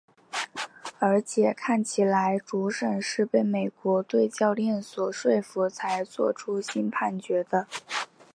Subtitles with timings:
[0.97, 7.67] 而且看起来主审是被美国队教练所说服才做出新判决的。